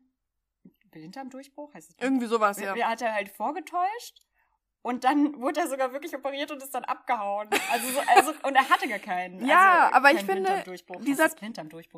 [0.92, 1.96] Blinddarmdurchbruch heißt es?
[2.00, 2.76] Irgendwie sowas, ja.
[2.88, 4.22] Hat er halt vorgetäuscht.
[4.84, 7.48] Und dann wurde er sogar wirklich operiert und ist dann abgehauen.
[7.72, 9.46] Also, so, also und er hatte gar keinen.
[9.48, 10.62] Ja, also, aber ich finde,
[11.00, 11.30] dieser,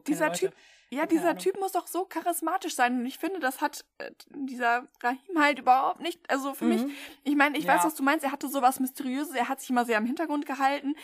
[0.08, 0.54] dieser Typ,
[0.91, 1.39] ja, dieser Ahnung.
[1.39, 3.00] Typ muss doch so charismatisch sein.
[3.00, 6.30] Und ich finde, das hat äh, dieser Rahim halt überhaupt nicht.
[6.30, 6.86] Also für mhm.
[6.86, 7.74] mich, ich meine, ich ja.
[7.74, 8.24] weiß, was du meinst.
[8.24, 9.34] Er hatte sowas Mysteriöses.
[9.34, 10.95] Er hat sich immer sehr im Hintergrund gehalten.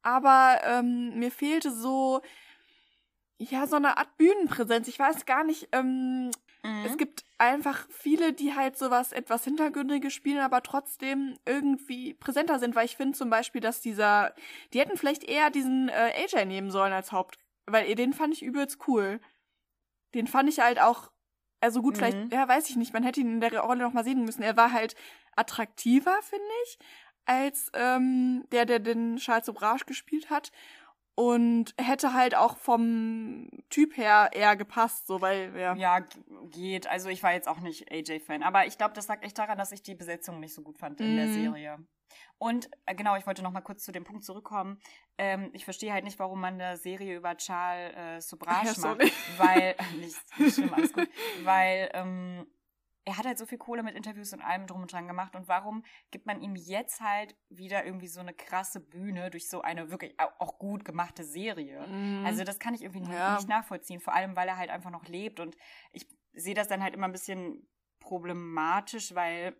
[0.00, 2.22] Aber ähm, mir fehlte so
[3.38, 4.88] ja, so eine Art Bühnenpräsenz.
[4.88, 6.30] Ich weiß gar nicht, ähm,
[6.84, 12.74] es gibt einfach viele, die halt sowas etwas Hintergründiges spielen, aber trotzdem irgendwie präsenter sind,
[12.74, 14.34] weil ich finde zum Beispiel, dass dieser,
[14.72, 18.42] die hätten vielleicht eher diesen äh, AJ nehmen sollen als Haupt, weil den fand ich
[18.42, 19.20] übelst cool.
[20.14, 21.10] Den fand ich halt auch,
[21.60, 21.98] also gut, mhm.
[21.98, 24.42] vielleicht, ja, weiß ich nicht, man hätte ihn in der Rolle noch mal sehen müssen.
[24.42, 24.94] Er war halt
[25.36, 26.78] attraktiver, finde ich,
[27.26, 30.52] als ähm, der, der den Charles Sobrage gespielt hat
[31.16, 35.74] und hätte halt auch vom Typ her eher gepasst, so weil ja.
[35.74, 36.04] Ja,
[36.50, 36.86] geht.
[36.86, 39.72] Also ich war jetzt auch nicht AJ-Fan, aber ich glaube, das lag echt daran, dass
[39.72, 41.16] ich die Besetzung nicht so gut fand in mm.
[41.16, 41.32] der mhm.
[41.32, 41.78] Serie.
[42.36, 44.78] Und äh, genau, ich wollte noch mal kurz zu dem Punkt zurückkommen.
[45.16, 49.12] Ähm, ich verstehe halt nicht, warum man eine Serie über Charles äh, Sobrage ja, macht,
[49.38, 51.08] weil nicht, nicht schlimm, alles gut,
[51.44, 52.46] weil ähm,
[53.06, 55.36] er hat halt so viel Kohle mit Interviews und allem drum und dran gemacht.
[55.36, 59.62] Und warum gibt man ihm jetzt halt wieder irgendwie so eine krasse Bühne durch so
[59.62, 61.86] eine wirklich auch gut gemachte Serie?
[61.86, 62.26] Mhm.
[62.26, 63.36] Also das kann ich irgendwie ja.
[63.36, 64.00] nicht nachvollziehen.
[64.00, 65.38] Vor allem, weil er halt einfach noch lebt.
[65.38, 65.56] Und
[65.92, 67.68] ich sehe das dann halt immer ein bisschen
[68.00, 69.56] problematisch, weil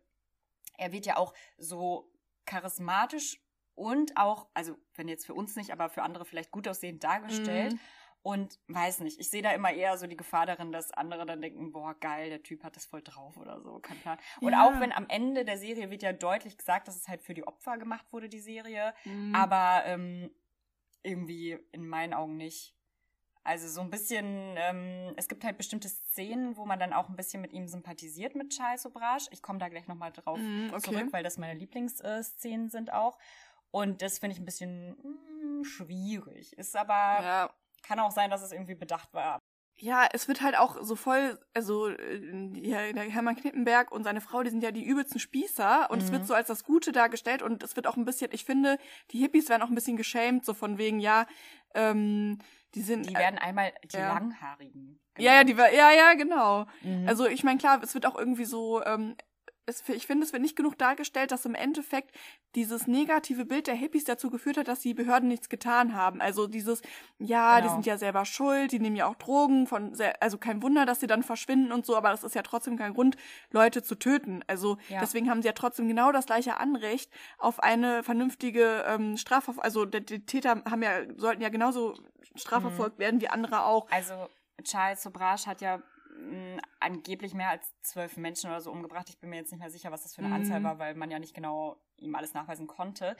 [0.76, 2.12] er wird ja auch so
[2.46, 3.40] charismatisch
[3.76, 7.74] und auch, also wenn jetzt für uns nicht, aber für andere vielleicht gut aussehend dargestellt.
[7.74, 7.80] Mhm.
[8.26, 11.40] Und weiß nicht, ich sehe da immer eher so die Gefahr darin, dass andere dann
[11.40, 14.18] denken, boah, geil, der Typ hat das voll drauf oder so, kein Plan.
[14.40, 14.66] Und ja.
[14.66, 17.46] auch wenn am Ende der Serie wird ja deutlich gesagt, dass es halt für die
[17.46, 19.32] Opfer gemacht wurde, die Serie, mhm.
[19.32, 20.34] aber ähm,
[21.04, 22.74] irgendwie in meinen Augen nicht.
[23.44, 27.14] Also so ein bisschen, ähm, es gibt halt bestimmte Szenen, wo man dann auch ein
[27.14, 29.28] bisschen mit ihm sympathisiert mit Charles Sobrage.
[29.30, 30.80] Ich komme da gleich nochmal drauf mm, okay.
[30.80, 33.18] zurück, weil das meine Lieblingsszenen sind auch.
[33.70, 34.96] Und das finde ich ein bisschen
[35.60, 36.58] mm, schwierig.
[36.58, 37.54] Ist aber ja.
[37.86, 39.38] Kann auch sein, dass es irgendwie bedacht war.
[39.78, 44.42] Ja, es wird halt auch so voll, also ja, der Hermann Knippenberg und seine Frau,
[44.42, 46.04] die sind ja die übelsten Spießer und mhm.
[46.04, 46.26] es wird mhm.
[46.26, 48.78] so als das Gute dargestellt und es wird auch ein bisschen, ich finde,
[49.10, 51.26] die Hippies werden auch ein bisschen geschämt, so von wegen, ja,
[51.74, 52.38] ähm,
[52.74, 53.08] die sind.
[53.08, 54.14] Die werden einmal die ja.
[54.14, 54.98] Langhaarigen.
[55.18, 56.66] Ja, ja, die ja, ja, genau.
[56.82, 57.06] Mhm.
[57.06, 59.14] Also ich meine, klar, es wird auch irgendwie so ähm,
[59.66, 62.14] es, ich finde, es wird nicht genug dargestellt, dass im Endeffekt
[62.54, 66.20] dieses negative Bild der Hippies dazu geführt hat, dass die Behörden nichts getan haben.
[66.20, 66.82] Also dieses,
[67.18, 67.66] ja, genau.
[67.66, 70.86] die sind ja selber schuld, die nehmen ja auch Drogen, von sehr, also kein Wunder,
[70.86, 73.16] dass sie dann verschwinden und so, aber das ist ja trotzdem kein Grund,
[73.50, 74.44] Leute zu töten.
[74.46, 75.00] Also ja.
[75.00, 79.64] deswegen haben sie ja trotzdem genau das gleiche Anrecht auf eine vernünftige ähm, Strafverfolgung.
[79.64, 81.94] Also die, die, Täter haben ja, sollten ja genauso
[82.36, 83.02] strafverfolgt mhm.
[83.02, 83.90] werden wie andere auch.
[83.90, 84.28] Also
[84.62, 85.82] Charles Sobrage hat ja
[86.80, 89.08] angeblich mehr als zwölf Menschen oder so umgebracht.
[89.08, 90.34] Ich bin mir jetzt nicht mehr sicher, was das für eine mhm.
[90.34, 93.16] Anzahl war, weil man ja nicht genau ihm alles nachweisen konnte.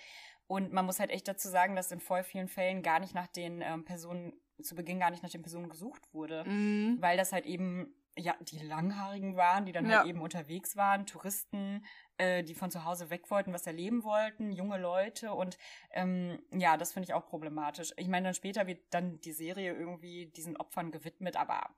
[0.47, 3.27] Und man muss halt echt dazu sagen, dass in voll vielen Fällen gar nicht nach
[3.27, 4.33] den ähm, Personen,
[4.63, 6.45] zu Beginn gar nicht nach den Personen gesucht wurde.
[6.45, 6.99] Mhm.
[7.01, 9.99] Weil das halt eben, ja, die Langhaarigen waren, die dann ja.
[9.99, 11.85] halt eben unterwegs waren, Touristen,
[12.17, 15.33] äh, die von zu Hause weg wollten, was erleben wollten, junge Leute.
[15.33, 15.59] Und
[15.91, 17.93] ähm, ja, das finde ich auch problematisch.
[17.97, 21.75] Ich meine, dann später wird dann die Serie irgendwie diesen Opfern gewidmet, aber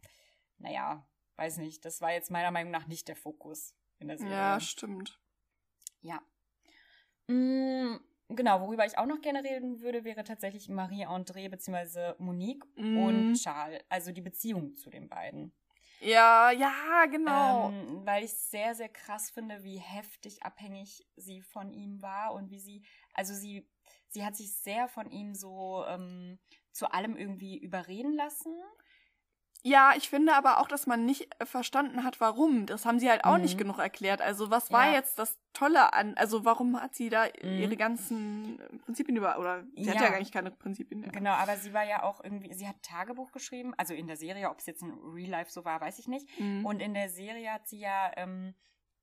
[0.58, 4.34] naja, weiß nicht, das war jetzt meiner Meinung nach nicht der Fokus in der Serie.
[4.34, 5.20] Ja, stimmt.
[6.00, 6.20] Ja.
[7.28, 12.14] Mhm, genau, worüber ich auch noch gerne reden würde, wäre tatsächlich Marie-André bzw.
[12.18, 12.98] Monique mm.
[12.98, 15.52] und Charles, also die Beziehung zu den beiden.
[16.00, 17.70] Ja, ja, genau.
[17.70, 22.50] Ähm, weil ich sehr, sehr krass finde, wie heftig abhängig sie von ihm war und
[22.50, 23.68] wie sie, also sie,
[24.08, 26.38] sie hat sich sehr von ihm so ähm,
[26.70, 28.54] zu allem irgendwie überreden lassen.
[29.64, 32.66] Ja, ich finde aber auch, dass man nicht äh, verstanden hat, warum.
[32.66, 33.42] Das haben sie halt auch mhm.
[33.42, 34.22] nicht genug erklärt.
[34.22, 34.94] Also was war ja.
[34.94, 37.58] jetzt das Tolle an, also warum hat sie da mhm.
[37.58, 39.94] ihre ganzen Prinzipien über, oder sie ja.
[39.94, 41.02] hat ja gar nicht keine Prinzipien.
[41.02, 41.10] Ja.
[41.10, 44.50] Genau, aber sie war ja auch irgendwie, sie hat Tagebuch geschrieben, also in der Serie,
[44.50, 46.28] ob es jetzt in Real Life so war, weiß ich nicht.
[46.38, 46.64] Mhm.
[46.64, 48.54] Und in der Serie hat sie ja ähm,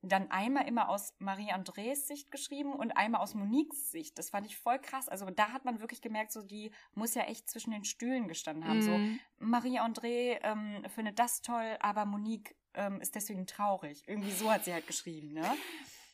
[0.01, 4.17] dann einmal immer aus Marie-Andrés Sicht geschrieben und einmal aus Moniques Sicht.
[4.17, 5.09] Das fand ich voll krass.
[5.09, 8.67] Also da hat man wirklich gemerkt, so die muss ja echt zwischen den Stühlen gestanden
[8.67, 8.79] haben.
[8.79, 9.19] Mhm.
[9.39, 14.03] So Marie-André ähm, findet das toll, aber Monique ähm, ist deswegen traurig.
[14.07, 15.53] Irgendwie so hat sie halt geschrieben, ne?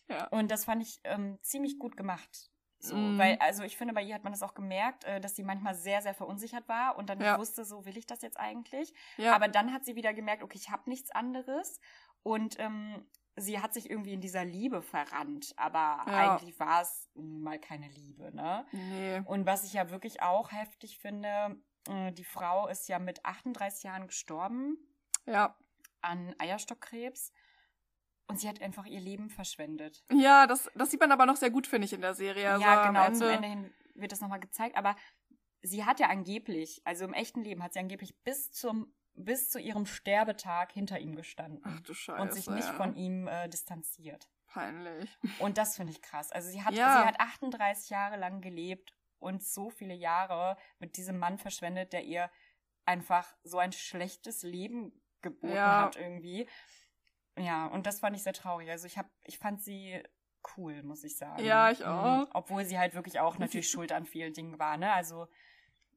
[0.09, 0.27] Ja.
[0.27, 2.51] Und das fand ich ähm, ziemlich gut gemacht.
[2.79, 3.17] So, mm.
[3.17, 5.75] weil, also ich finde, bei ihr hat man das auch gemerkt, äh, dass sie manchmal
[5.75, 7.37] sehr, sehr verunsichert war und dann ja.
[7.37, 8.93] wusste, so will ich das jetzt eigentlich.
[9.17, 9.35] Ja.
[9.35, 11.79] Aber dann hat sie wieder gemerkt, okay, ich habe nichts anderes.
[12.23, 13.05] Und ähm,
[13.41, 16.35] sie hat sich irgendwie in dieser Liebe verrannt, aber ja.
[16.35, 18.65] eigentlich war es mal keine Liebe, ne?
[18.71, 19.21] Nee.
[19.25, 23.83] Und was ich ja wirklich auch heftig finde, äh, die Frau ist ja mit 38
[23.83, 24.77] Jahren gestorben.
[25.25, 25.57] Ja.
[26.01, 27.31] An Eierstockkrebs.
[28.27, 30.03] Und sie hat einfach ihr Leben verschwendet.
[30.11, 32.51] Ja, das, das sieht man aber noch sehr gut, finde ich, in der Serie.
[32.51, 33.19] Also ja, genau, Ende...
[33.19, 34.77] zum Ende hin wird das nochmal gezeigt.
[34.77, 34.95] Aber
[35.61, 39.59] sie hat ja angeblich, also im echten Leben hat sie angeblich bis zum bis zu
[39.59, 41.61] ihrem Sterbetag hinter ihm gestanden.
[41.63, 42.21] Ach du Scheiße.
[42.21, 42.73] Und sich nicht ja.
[42.73, 44.29] von ihm äh, distanziert.
[44.47, 45.17] Peinlich.
[45.39, 46.31] Und das finde ich krass.
[46.31, 47.01] Also sie hat, ja.
[47.01, 52.03] sie hat 38 Jahre lang gelebt und so viele Jahre mit diesem Mann verschwendet, der
[52.03, 52.29] ihr
[52.85, 55.83] einfach so ein schlechtes Leben geboten ja.
[55.83, 56.49] hat irgendwie.
[57.37, 58.69] Ja, und das fand ich sehr traurig.
[58.69, 60.01] Also ich hab, ich fand sie
[60.57, 61.43] cool, muss ich sagen.
[61.43, 61.85] Ja, ich Mhm.
[61.85, 62.27] auch.
[62.33, 64.91] Obwohl sie halt wirklich auch natürlich schuld an vielen Dingen war, ne?
[64.91, 65.27] Also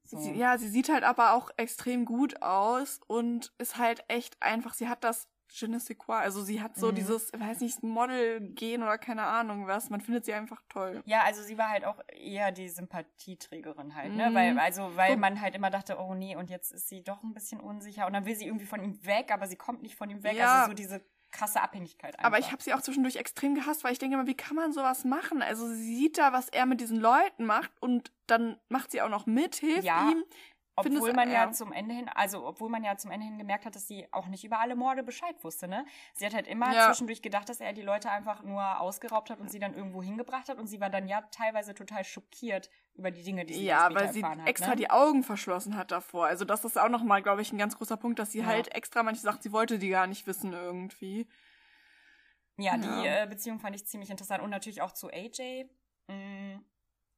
[0.07, 0.17] so.
[0.17, 4.73] Sie, ja, sie sieht halt aber auch extrem gut aus und ist halt echt einfach,
[4.73, 6.95] sie hat das je ne sais quoi, also sie hat so Mhm.
[6.95, 11.01] dieses, weiß nicht, Model-Gen oder keine Ahnung was, man findet sie einfach toll.
[11.05, 14.31] Ja, also sie war halt auch eher die Sympathieträgerin halt, ne?
[14.31, 14.35] Mhm.
[14.35, 17.23] Weil, also, weil So- man halt immer dachte, oh nee, und jetzt ist sie doch
[17.23, 19.95] ein bisschen unsicher und dann will sie irgendwie von ihm weg, aber sie kommt nicht
[19.95, 20.35] von ihm weg.
[20.35, 20.61] Ja.
[20.61, 22.25] Also so diese krasse Abhängigkeit einfach.
[22.27, 24.71] Aber ich habe sie auch zwischendurch extrem gehasst, weil ich denke immer, wie kann man
[24.73, 25.41] sowas machen?
[25.41, 29.09] Also sie sieht da, was er mit diesen Leuten macht und dann macht sie auch
[29.09, 30.09] noch mit, hilft Ja.
[30.09, 30.23] ihm.
[30.81, 31.51] Finde Obwohl man ja ja.
[31.51, 34.27] zum Ende hin, also obwohl man ja zum Ende hin gemerkt hat, dass sie auch
[34.27, 35.85] nicht über alle Morde Bescheid wusste, ne?
[36.13, 36.87] Sie hat halt immer Ja.
[36.87, 40.49] zwischendurch gedacht, dass er die Leute einfach nur ausgeraubt hat und sie dann irgendwo hingebracht
[40.49, 43.85] hat und sie war dann ja teilweise total schockiert über die Dinge, die sie Ja,
[43.85, 44.47] später weil sie erfahren hat.
[44.49, 44.75] extra ne?
[44.75, 46.25] die Augen verschlossen hat davor.
[46.25, 48.45] Also das ist auch nochmal, glaube ich, ein ganz großer Punkt, dass sie Ja.
[48.45, 51.27] halt extra manche Sachen, sie wollte die gar nicht wissen irgendwie.
[52.57, 53.23] Ja, die Ja.
[53.23, 55.65] äh, Beziehung fand ich ziemlich interessant und natürlich auch zu AJ,
[56.07, 56.59] mh,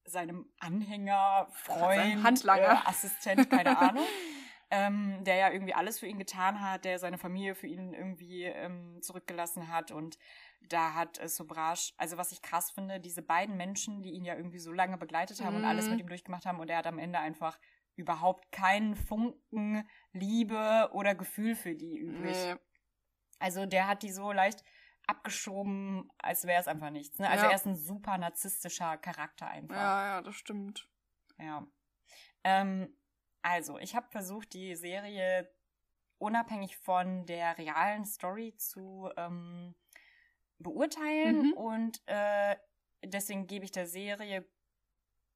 [0.08, 2.82] seinem Anhänger, Freund, Handlanger.
[2.86, 4.06] Äh, Assistent, keine Ahnung.
[4.70, 8.44] Ähm, der ja irgendwie alles für ihn getan hat, der seine Familie für ihn irgendwie
[8.44, 10.18] ähm, zurückgelassen hat und
[10.62, 14.36] da hat äh, Sobrage, also was ich krass finde, diese beiden Menschen, die ihn ja
[14.36, 15.70] irgendwie so lange begleitet haben und Mhm.
[15.70, 17.58] alles mit ihm durchgemacht haben und er hat am Ende einfach
[17.96, 22.36] überhaupt keinen Funken Liebe oder Gefühl für die übrig.
[22.36, 22.56] Nee.
[23.40, 24.64] Also der hat die so leicht
[25.08, 27.18] abgeschoben, als wäre es einfach nichts.
[27.20, 27.30] Ne?
[27.30, 27.52] Also Ja.
[27.52, 29.76] er ist ein super narzisstischer Charakter einfach.
[29.76, 30.88] Ja, ja, das stimmt.
[31.40, 31.66] Ja.
[32.44, 32.96] Ähm,
[33.42, 35.50] also, ich habe versucht, die Serie
[36.18, 39.76] unabhängig von der realen Story zu ähm,
[40.60, 41.54] beurteilen Mhm.
[41.54, 42.58] und äh,
[43.06, 44.48] deswegen gebe ich der Serie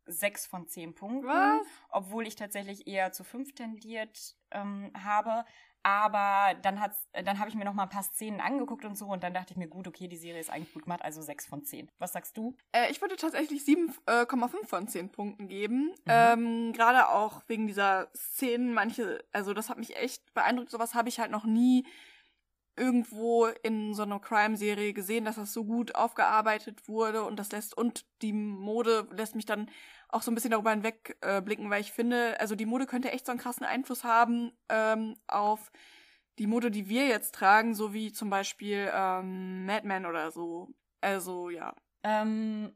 [0.05, 1.65] sechs von zehn Punkten Was?
[1.89, 5.45] obwohl ich tatsächlich eher zu fünf tendiert ähm, habe.
[5.84, 8.98] Aber dann hat's, äh, dann habe ich mir noch mal ein paar Szenen angeguckt und
[8.98, 11.22] so und dann dachte ich mir, gut, okay, die Serie ist eigentlich gut gemacht, also
[11.22, 11.89] sechs von zehn.
[11.98, 12.56] Was sagst du?
[12.72, 15.91] Äh, ich würde tatsächlich 7,5 von 10 Punkten geben.
[16.06, 16.08] Mhm.
[16.08, 20.70] Ähm, Gerade auch wegen dieser Szenen, manche, also das hat mich echt beeindruckt.
[20.70, 21.86] Sowas habe ich halt noch nie
[22.75, 27.77] irgendwo in so einer Crime-Serie gesehen, dass das so gut aufgearbeitet wurde und das lässt,
[27.77, 29.69] und die Mode lässt mich dann
[30.10, 33.25] auch so ein bisschen darüber hinweg äh, weil ich finde, also die Mode könnte echt
[33.25, 35.71] so einen krassen Einfluss haben ähm, auf
[36.39, 40.69] die Mode, die wir jetzt tragen, so wie zum Beispiel ähm, Mad Men oder so.
[41.01, 42.75] Also ja, Ähm,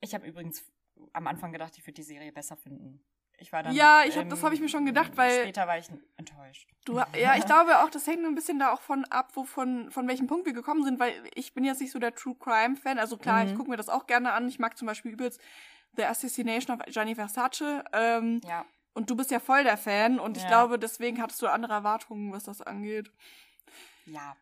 [0.00, 0.64] ich habe übrigens
[1.12, 3.04] am Anfang gedacht, ich würde die Serie besser finden.
[3.38, 3.74] Ich war dann.
[3.74, 6.68] Ja, ich hab- das hab ich mir schon gedacht, weil- Später war ich enttäuscht.
[6.86, 9.90] Du, ja, ich glaube auch, das hängt ein bisschen da auch von ab, wo von,
[9.90, 12.76] von welchem Punkt wir gekommen sind, weil ich bin jetzt nicht so der True Crime
[12.76, 12.98] Fan.
[12.98, 13.50] Also klar, Mhm.
[13.50, 14.48] ich gucke mir das auch gerne an.
[14.48, 15.40] Ich mag zum Beispiel übelst
[15.96, 17.82] The Assassination of Gianni Versace.
[17.92, 18.64] Ähm, Ja.
[18.94, 20.48] und du bist ja voll der Fan und ich Ja.
[20.48, 23.10] glaube, deswegen hattest du andere Erwartungen, was das angeht.
[24.06, 24.36] Ja.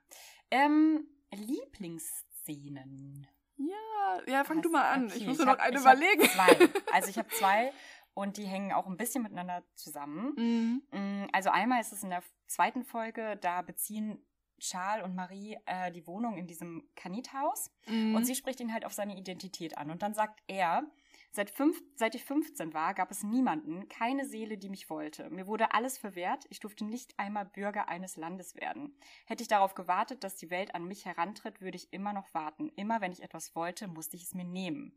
[0.50, 3.26] Ähm, Lieblingsszenen.
[3.56, 5.06] Ja, ja, fang du Hast- mal an.
[5.06, 6.22] okay, ich muss mir ich noch hab- eine ich überlegen.
[6.28, 6.68] Zwei.
[6.92, 7.72] Also ich habe zwei
[8.14, 10.32] und die hängen auch ein bisschen miteinander zusammen.
[10.36, 10.82] Mhm.
[10.98, 14.24] Mm, Also einmal ist es in der zweiten Folge, da beziehen
[14.60, 18.14] Charles und Marie äh, die Wohnung in diesem Kanithaus Mhm.
[18.14, 19.90] und sie spricht ihn halt auf seine Identität an.
[19.90, 20.84] Und dann sagt er,
[21.32, 25.28] seit, fünf, seit ich 15 war, gab es niemanden, keine Seele, die mich wollte.
[25.30, 28.96] Mir wurde alles verwehrt, ich durfte nicht einmal Bürger eines Landes werden.
[29.26, 32.70] Hätte ich darauf gewartet, dass die Welt an mich herantritt, würde ich immer noch warten.
[32.76, 34.96] Immer wenn ich etwas wollte, musste ich es mir nehmen.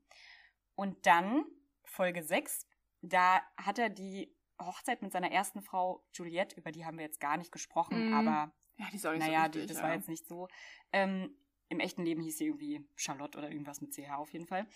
[0.76, 1.44] Und dann,
[1.84, 2.67] Folge 6,
[3.02, 7.20] da hat er die Hochzeit mit seiner ersten Frau Juliette, über die haben wir jetzt
[7.20, 8.14] gar nicht gesprochen, Mhm.
[8.14, 9.84] aber ja, die ist auch nicht naja, so die, wichtig, das ja.
[9.84, 10.48] war jetzt nicht so.
[10.92, 11.36] Ähm,
[11.70, 14.68] Im echten Leben hieß sie irgendwie Charlotte oder irgendwas mit CH auf jeden Fall.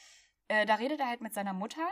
[0.47, 1.87] Äh, da redet er halt mit seiner Mutter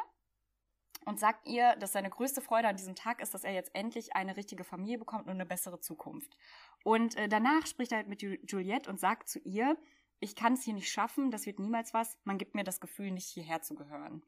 [1.06, 4.15] und sagt ihr, dass seine größte Freude an diesem Tag ist, dass er jetzt endlich
[4.15, 6.36] eine richtige Familie bekommt und eine bessere Zukunft.
[6.84, 9.78] Und äh, danach spricht er halt mit Ju Juliette und sagt zu ihr,
[10.20, 13.12] ich kann es hier nicht schaffen, das wird niemals was, man gibt mir das Gefühl,
[13.12, 14.22] nicht hierher zu gehören.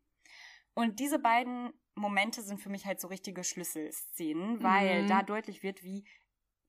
[0.73, 5.07] Und diese beiden Momente sind für mich halt so richtige Schlüsselszenen, weil Mhm.
[5.07, 6.07] da deutlich wird, wie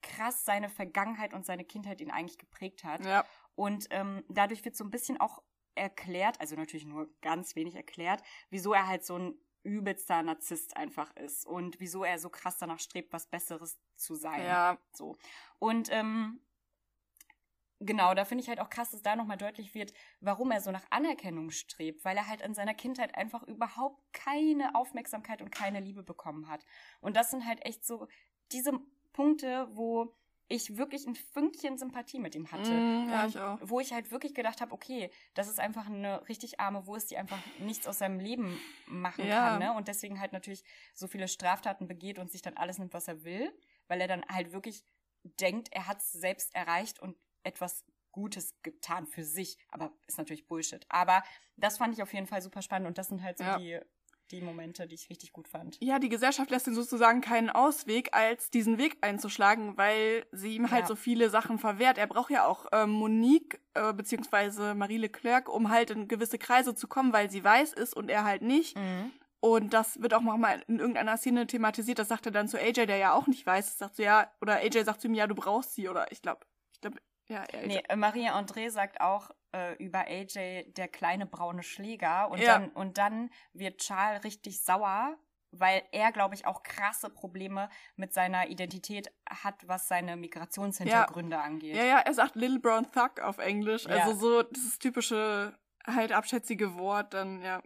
[0.02, 3.04] krass seine Vergangenheit und seine Kindheit ihn eigentlich geprägt hat.
[3.04, 3.24] Ja.
[3.54, 5.42] Und ähm, dadurch wird so ein bisschen auch
[5.74, 11.14] erklärt, also natürlich nur ganz wenig erklärt, wieso er halt so ein übelster Narzisst einfach
[11.16, 14.42] ist und wieso er so krass danach strebt, was Besseres zu sein.
[14.42, 15.16] Ja, So.
[15.60, 16.40] Und ähm,
[17.84, 20.70] genau, da finde ich halt auch krass, dass da nochmal deutlich wird, warum er so
[20.70, 25.80] nach Anerkennung strebt, weil er halt in seiner Kindheit einfach überhaupt keine Aufmerksamkeit und keine
[25.80, 26.64] Liebe bekommen hat.
[27.00, 28.08] Und das sind halt echt so
[28.52, 28.72] diese
[29.12, 30.14] Punkte, wo
[30.48, 32.74] ich wirklich ein Fünkchen Sympathie mit ihm hatte.
[32.80, 33.58] Mm, ja, Und ich auch.
[33.62, 37.16] Wo ich halt wirklich gedacht habe, okay, das ist einfach eine richtig arme Wurst, die
[37.16, 39.48] einfach nichts aus seinem Leben machen Ja.
[39.48, 39.72] kann, ne?
[39.72, 40.62] Und deswegen halt natürlich
[40.94, 43.50] so viele Straftaten begeht und sich dann alles nimmt, was er will,
[43.88, 44.84] weil er dann halt wirklich
[45.22, 50.46] denkt, er hat es selbst erreicht und etwas Gutes getan für sich, aber ist natürlich
[50.46, 50.84] Bullshit.
[50.90, 51.22] Aber
[51.56, 53.56] das fand ich auf jeden Fall super spannend und das sind halt so Ja.
[53.58, 53.80] die,
[54.30, 55.78] die Momente, die ich richtig gut fand.
[55.80, 60.70] Ja, die Gesellschaft lässt ihm sozusagen keinen Ausweg, als diesen Weg einzuschlagen, weil sie ihm
[60.70, 60.86] halt Ja.
[60.88, 61.96] so viele Sachen verwehrt.
[61.98, 66.74] Er braucht ja auch ähm, Monique äh, beziehungsweise Marie Leclerc, um halt in gewisse Kreise
[66.74, 68.76] zu kommen, weil sie weiß ist und er halt nicht.
[69.40, 71.98] Und das wird auch nochmal in irgendeiner Szene thematisiert.
[71.98, 73.66] Das sagt er dann zu AJ, der ja auch nicht weiß.
[73.66, 75.88] Das sagt so, ja, oder AJ sagt zu ihm, ja, du brauchst sie.
[75.88, 77.66] Oder ich glaube, ich glaube, ja, AJ.
[77.66, 82.58] Nee, äh, Maria André sagt auch äh, über AJ der kleine braune Schläger und, Ja.
[82.58, 85.16] dann, und dann wird Charles richtig sauer,
[85.50, 91.76] weil er, glaube ich, auch krasse Probleme mit seiner Identität hat, was seine Migrationshintergründe angeht.
[91.76, 93.84] Ja, ja, er sagt Little Brown Thug auf Englisch.
[93.84, 94.04] Ja.
[94.04, 95.54] Also so dieses typische,
[95.86, 97.62] halt abschätzige Wort, dann, ja.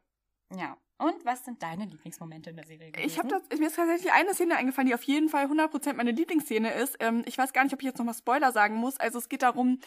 [0.54, 0.76] Ja.
[0.98, 3.06] Und was sind deine Lieblingsmomente in der Serie gewesen?
[3.06, 6.12] Ich habe das, mir ist tatsächlich eine Szene eingefallen, die auf jeden Fall 100% meine
[6.12, 6.96] Lieblingsszene ist.
[7.00, 8.98] Ähm, ich weiß gar nicht, ob ich jetzt nochmal Spoiler sagen muss.
[8.98, 9.78] Also es geht darum,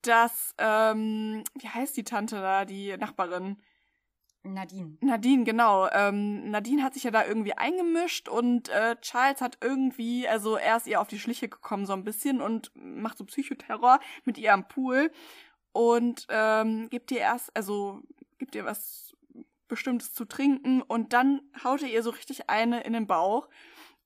[0.00, 3.58] dass, ähm, wie heißt die Tante da, die Nachbarin?
[4.42, 4.96] Nadine.
[5.00, 5.88] Nadine, genau.
[5.90, 10.76] Ähm, Nadine hat sich ja da irgendwie eingemischt und äh, Charles hat irgendwie, also er
[10.76, 14.52] ist ihr auf die Schliche gekommen so ein bisschen und macht so Psychoterror mit ihr
[14.52, 15.10] am Pool
[15.72, 18.02] und ähm, gibt ihr erst, also
[18.38, 19.13] gibt ihr was
[19.68, 23.48] Bestimmtes zu trinken und dann haut er ihr so richtig eine in den Bauch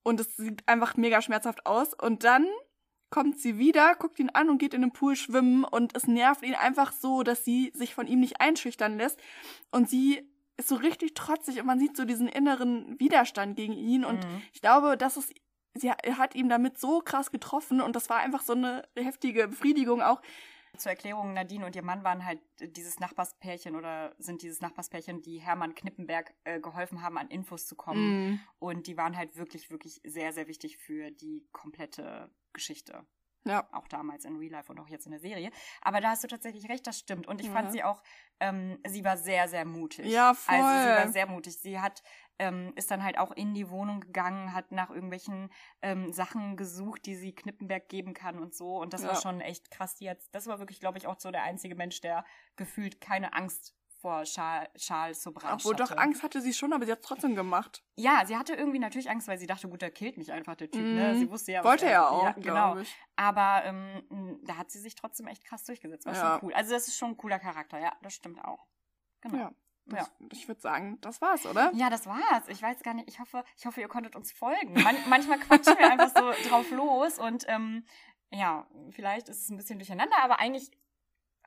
[0.02, 2.46] und es sieht einfach mega schmerzhaft aus und dann
[3.10, 6.42] kommt sie wieder, guckt ihn an und geht in den Pool schwimmen und es nervt
[6.44, 9.18] ihn einfach so, dass sie sich von ihm nicht einschüchtern lässt
[9.70, 14.04] und sie ist so richtig trotzig und man sieht so diesen inneren Widerstand gegen ihn
[14.04, 14.42] und Mhm.
[14.52, 15.32] ich glaube, das ist
[15.74, 19.46] sie hat- hat ihn damit so krass getroffen und das war einfach so eine heftige
[19.48, 20.20] Befriedigung auch.
[20.78, 25.38] Zur Erklärung, Nadine und ihr Mann waren halt dieses Nachbarspärchen oder sind dieses Nachbarspärchen, die
[25.38, 28.34] Hermann Knippenberg äh, geholfen haben, an Infos zu kommen.
[28.34, 33.06] Mm, Und die waren halt wirklich, wirklich sehr, sehr wichtig für die komplette Geschichte.
[33.44, 33.66] ja.
[33.72, 35.50] Auch damals in Real Life und auch jetzt in der Serie.
[35.80, 37.26] Aber da hast du tatsächlich recht, das stimmt.
[37.26, 37.52] Und ich Ja.
[37.54, 38.02] fand sie auch,
[38.40, 40.06] ähm, sie war sehr, sehr mutig.
[40.06, 40.56] Ja, voll.
[40.56, 41.58] Also sie war sehr mutig.
[41.58, 42.02] Sie hat,
[42.38, 45.50] ähm, ist dann halt auch in die Wohnung gegangen, hat nach irgendwelchen
[45.82, 48.76] ähm, Sachen gesucht, die sie Knippenberg geben kann und so.
[48.80, 49.20] Und das war Ja.
[49.20, 49.96] schon echt krass.
[49.96, 52.24] Die hat, das war wirklich, glaube ich, auch so der einzige Mensch, der
[52.56, 55.98] gefühlt keine Angst vor Charles, Charles Sobransch Obwohl doch hatte.
[56.00, 57.82] Angst hatte sie schon, aber sie hat es trotzdem gemacht.
[57.96, 60.70] Ja, sie hatte irgendwie natürlich Angst, weil sie dachte, gut, der killt mich einfach, der
[60.70, 60.80] Typ.
[60.82, 61.14] Ne?
[61.14, 61.18] Mhm.
[61.18, 62.42] Sie wusste ja, was Wollte er- er auch, genau.
[62.42, 62.94] glaube ich.
[63.16, 66.06] Aber ähm, da hat sie sich trotzdem echt krass durchgesetzt.
[66.06, 66.38] War Ja.
[66.38, 66.54] schon cool.
[66.54, 68.68] Also das ist schon ein cooler Charakter, ja, das stimmt auch.
[69.20, 69.36] Genau.
[69.36, 69.52] Ja.
[69.96, 71.70] Das, Ich würde sagen, das war's, oder?
[71.74, 72.46] Ja, das war's.
[72.48, 74.74] Ich weiß gar nicht, ich hoffe, ich hoffe, ihr konntet uns folgen.
[74.82, 77.84] Man manchmal quatschen wir einfach so drauf los und ähm,
[78.30, 80.70] ja, vielleicht ist es ein bisschen durcheinander, aber eigentlich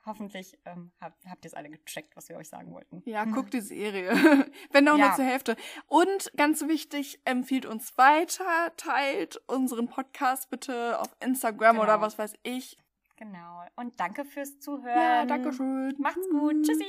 [0.03, 3.03] hoffentlich ähm, habt, habt ihr es alle gecheckt, was wir euch sagen wollten.
[3.05, 4.09] Ja, guckt die Serie.
[4.71, 5.07] Wenn auch Ja.
[5.09, 5.55] nur zur Hälfte.
[5.85, 11.83] Und ganz wichtig, empfiehlt uns weiter, teilt unseren Podcast bitte auf Instagram Genau.
[11.83, 12.77] oder was weiß ich.
[13.17, 13.61] Genau.
[13.75, 14.97] Und danke fürs Zuhören.
[14.97, 15.93] Ja, danke schön.
[15.99, 16.65] Macht's gut.
[16.65, 16.83] Tschüssi.